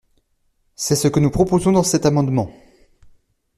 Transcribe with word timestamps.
»C’est 0.75 0.95
ce 0.95 1.07
que 1.07 1.19
nous 1.19 1.29
proposons 1.29 1.73
dans 1.73 1.83
cet 1.83 2.07
amendement. 2.07 2.51